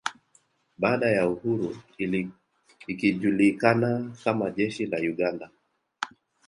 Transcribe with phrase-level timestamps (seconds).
[0.77, 1.77] Baada ya uhuru
[2.87, 5.49] ikijulikana kama jeshi la Uganda